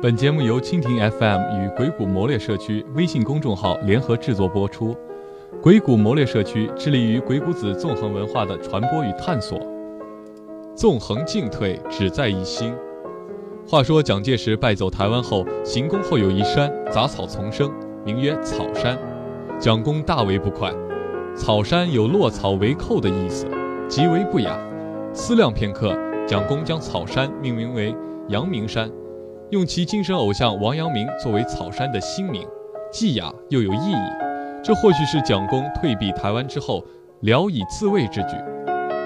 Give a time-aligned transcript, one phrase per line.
[0.00, 4.96] 本节目由蜻蜓 FM 与鬼谷谋略社区微信公众号联合制作播出。
[5.60, 9.58] 鬼谷谋略社区致力于鬼谷子纵横文化的传播与探索。
[10.74, 12.72] 纵横进退，只在一心。
[13.68, 17.70] 话说蒋介石败走台湾后，行宫后有一山，杂草丛生，
[18.04, 18.96] 名曰草山。
[19.58, 20.72] 蒋公大为不快，
[21.36, 23.46] 草山有落草为寇的意思，
[23.88, 24.58] 极为不雅。
[25.12, 25.96] 思量片刻，
[26.26, 27.94] 蒋公将草山命名为
[28.28, 28.90] 阳明山。
[29.52, 32.48] 用其精神偶像王阳明作为草山的新名，
[32.90, 33.96] 既雅又有意义。
[34.64, 36.82] 这或许是蒋公退避台湾之后
[37.20, 38.28] 聊以自慰之举。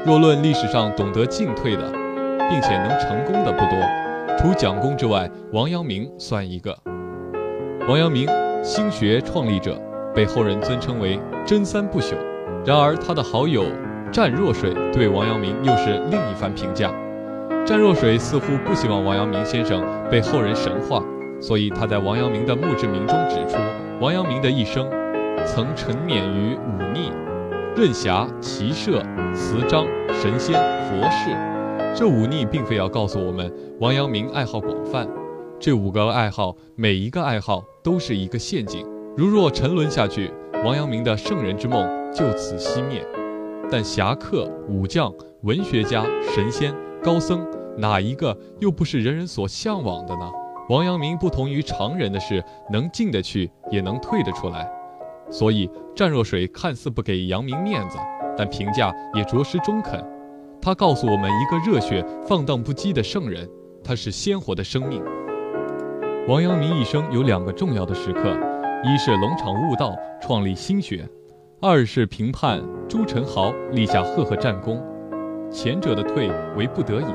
[0.04, 1.90] 若论历史上懂得进退的，
[2.48, 6.78] 并且能成功的不多，除蒋公之外，王阳明算一个。
[7.88, 8.28] 王阳明，
[8.62, 9.76] 心学创立者，
[10.14, 12.14] 被后人尊称为真三不朽。
[12.64, 13.64] 然而他的好友
[14.12, 16.88] 湛若水对王阳明又是另一番评价。
[17.66, 21.02] 湛若水似乎不希望王阳明先生被后人神化，
[21.40, 23.58] 所以他在王阳明的墓志铭中指出，
[24.00, 24.88] 王阳明的一生
[25.44, 27.10] 曾沉湎于忤逆、
[27.74, 29.02] 任侠、骑射、
[29.34, 30.54] 词章、神仙、
[30.84, 31.36] 佛事。
[31.92, 35.08] 这忤逆并非要告诉我们王阳明爱好广泛，
[35.58, 40.30] 这五个爱好每一个爱好都是一个陷阱，如若沉沦下去，
[40.64, 43.04] 王阳明的圣人之梦就此熄灭。
[43.68, 46.72] 但侠客、武将、文学家、神仙、
[47.06, 47.46] 高僧。
[47.78, 50.28] 哪一个又不是人人所向往的呢？
[50.68, 54.68] 王阳明不同于常人的是，能进得去，也能退得出来。
[55.30, 57.96] 所以湛若水看似不给阳明面子，
[58.36, 60.04] 但评价也着实中肯。
[60.60, 63.48] 他告诉我们一个热血放荡不羁的圣人，
[63.84, 65.00] 他是鲜活的生命。
[66.26, 68.36] 王阳明一生有两个重要的时刻：
[68.82, 71.04] 一是龙场悟道，创立心学；
[71.60, 74.82] 二是平叛朱宸濠，立下赫赫战功。
[75.50, 77.06] 前者的退为不得已。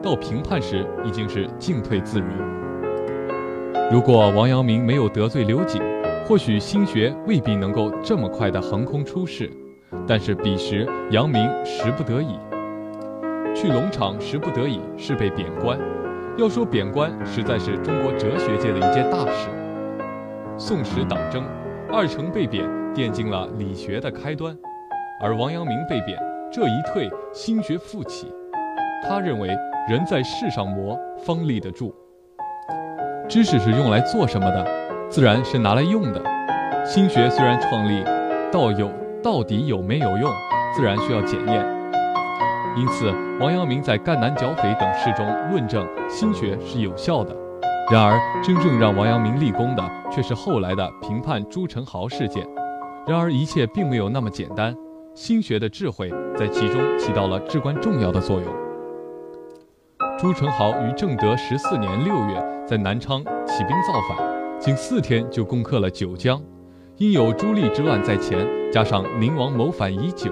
[0.00, 2.26] 到评判时已经是进退自如。
[3.90, 5.82] 如果王阳明没有得罪刘瑾，
[6.24, 9.50] 或许心学未必能够这么快的横空出世。
[10.06, 12.38] 但是彼时阳明时不得已，
[13.54, 15.78] 去龙场时不得已是被贬官。
[16.36, 19.48] 要说贬官，实在是中国哲学界的一件大事。
[20.56, 21.42] 宋时党争，
[21.90, 22.64] 二程被贬，
[22.94, 24.56] 奠定了理学的开端。
[25.20, 26.16] 而王阳明被贬，
[26.52, 28.32] 这一退，心学复起。
[29.08, 29.56] 他认为。
[29.88, 31.94] 人在世上磨，方立得住。
[33.26, 34.62] 知识是用来做什么的？
[35.08, 36.22] 自然是拿来用的。
[36.84, 38.04] 心学虽然创立，
[38.52, 38.92] 到有
[39.22, 40.30] 到底有没有用，
[40.76, 41.66] 自然需要检验。
[42.76, 43.10] 因此，
[43.40, 47.34] 王阳明在《赣南剿匪》等事中论证心学是有效的。
[47.90, 52.46] 然而，真正让王阳明立功的，却是后来的评判朱宸濠事件。
[53.06, 54.76] 然而，一切并没有那么简单。
[55.18, 58.46] 心学的智慧在其中起到了至关重要的作用。
[60.16, 66.40] 朱宸濠于正德十四年六月在南昌起兵造反，仅四天就攻克了九江。
[66.98, 70.30] 因有朱棣之乱在前，加上宁王谋反已久，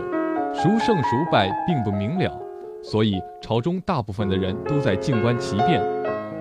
[0.54, 2.32] 孰胜孰败并不明了，
[2.80, 5.82] 所以朝中大部分的人都在静观其变。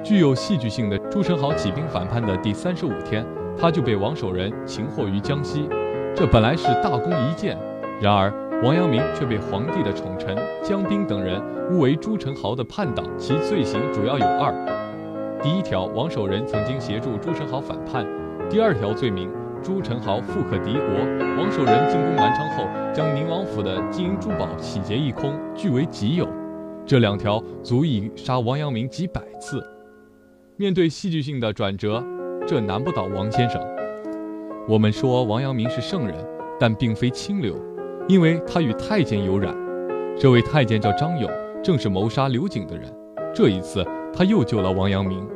[0.03, 3.25] 具有戏剧性的朱宸濠起兵反叛的第三十五天，
[3.57, 5.67] 他就被王守仁擒获于江西。
[6.15, 7.57] 这本来是大功一件，
[8.01, 8.33] 然而。
[8.63, 10.33] 王阳明却被皇帝的宠臣
[10.63, 14.53] 江彬等人误为朱宸濠的叛党，其罪行主要有二：
[15.41, 18.05] 第一条，王守仁曾经协助朱宸濠反叛；
[18.49, 19.29] 第二条罪名，
[19.61, 20.83] 朱宸濠富可敌国，
[21.37, 26.25] 王守仁进攻南昌后，将宁王府的金银珠宝洗劫一空，据为己有。
[26.85, 29.61] 这两条足以杀王阳明几百次。
[30.55, 32.01] 面对戏剧性的转折，
[32.47, 33.61] 这难不倒王先生。
[34.65, 36.15] 我们说王阳明是圣人，
[36.57, 37.53] 但并非清流。
[38.07, 39.51] 因为他与太监有染，
[40.15, 41.27] 这位太监叫张勇，
[41.63, 42.85] 正是谋杀刘瑾的人。
[43.33, 43.83] 这一次，
[44.13, 45.19] 他又救了王阳明。《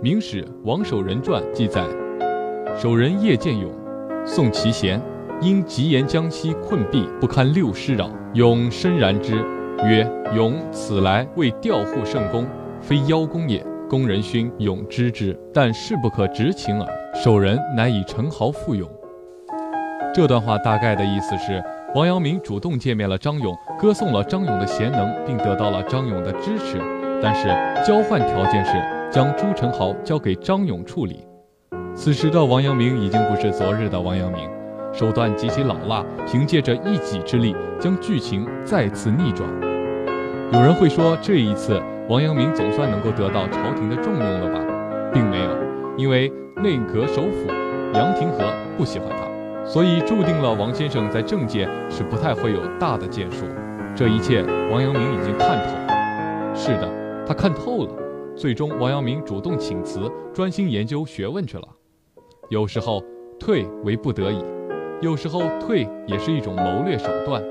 [0.00, 1.84] 明史·王守仁传》记载：
[2.74, 3.70] 守仁夜见勇，
[4.24, 4.98] 送其贤，
[5.42, 9.36] 因急言江西困弊，不堪六师扰，勇深然之，
[9.84, 12.46] 曰：“勇此来为调护圣公，
[12.80, 13.62] 非邀功也。
[13.90, 18.88] 公人勋，勇知之，但事不可执情耳。”守仁乃以陈豪附勇。
[20.14, 21.62] 这段话大概的意思是。
[21.94, 26.76] 王阳明主动见面了张勇，歌颂了张勇的贤能，并得到了张勇的支持。
[27.22, 27.46] 但是
[27.86, 28.72] 交换条件是
[29.12, 31.24] 将朱宸濠交给张勇处理。
[31.94, 34.50] 此时的王阳明已经不是昨日的王阳明，
[34.92, 39.48] 手段极其老辣，凭借着一己之力将剧情再次逆转。
[40.52, 44.58] 有人会说，这一次王阳明总算能够得到朝廷的重用了吧？
[45.12, 45.50] 并没有，
[45.96, 47.46] 因为内阁首辅
[47.92, 49.33] 杨廷和不喜欢他。
[49.66, 53.46] 所以注定了王先生在政界是不太会有大的建树。
[53.96, 56.54] 这一切，王阳明已经看透。
[56.54, 57.92] 是的，他看透了。
[58.36, 61.68] 最终王阳明主动请辞，专心研究学问去了。
[62.50, 63.02] 有时候
[63.38, 64.44] 退为不得已，
[65.00, 67.42] 有时候退也是一种谋略手段。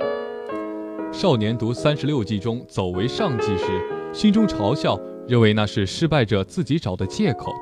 [1.12, 3.65] 少年读三十六计中走为上计时，
[4.12, 7.54] 心中嘲笑，认为那是失败者自己找的借口。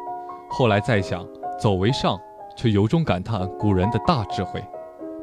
[0.49, 1.23] 后来再想，
[1.61, 2.19] 走为上，
[2.61, 4.63] 却由衷感叹古人的大智慧。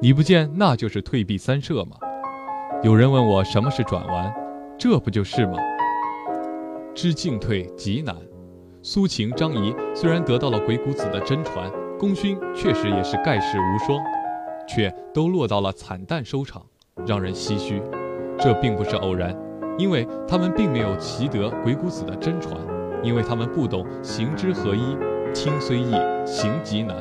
[0.03, 1.97] 你不见那就是退避三舍吗？
[2.83, 4.35] 有人问我什么是转弯，
[4.77, 5.57] 这不就是吗？
[6.97, 8.17] 知进退极难。
[8.83, 14.01] 苏秦、张仪虽然得到了鬼谷子的真传，功勋确实也是盖世无双，
[14.67, 16.67] 却都落到了惨淡收场，
[17.07, 17.81] 让人唏嘘。
[18.37, 19.33] 这并不是偶然，
[19.79, 22.61] 因为他们并没有习得鬼谷子的真传，
[23.01, 24.97] 因为他们不懂行之合一，
[25.33, 25.93] 听虽易，
[26.27, 26.97] 行极难，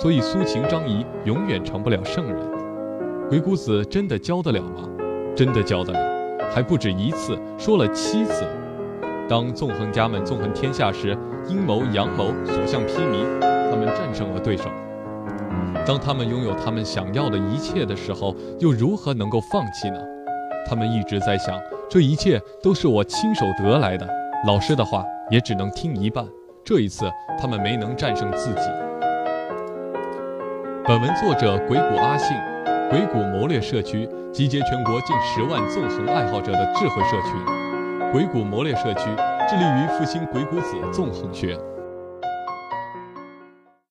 [0.00, 2.36] 所以苏秦、张仪永远成不了圣人。
[3.28, 4.88] 鬼谷子真的教得了吗？
[5.36, 8.46] 真的教得了，还不止一次，说了七次。
[9.28, 11.14] 当纵横家们纵横天下时，
[11.46, 14.70] 阴谋阳谋所向披靡，他们战胜了对手。
[15.86, 19.98] 当他们拥有他们想要的一切的时候，又如何能够放弃呢？
[20.66, 21.60] 他们一直在想，
[21.90, 24.08] 这一切都是我亲手得来的，
[24.46, 26.26] 老师的话也只能听一半。
[26.64, 27.04] 这一次，
[27.38, 28.79] 他们没能战胜自己。
[30.86, 32.36] 本文作者鬼谷阿信，
[32.88, 38.10] 鬼谷谋略社区集结全国近十万纵横爱好者的智慧社群。
[38.10, 39.04] 鬼谷谋略社区
[39.48, 41.58] 致力于复兴鬼谷子纵横学。